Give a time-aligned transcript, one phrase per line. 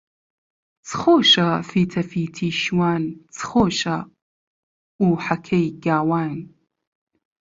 [0.87, 3.03] چ خۆشە فیتەفیتی شوان،
[3.35, 3.97] چ خۆشە
[5.01, 6.33] ئوحەکەی گاوان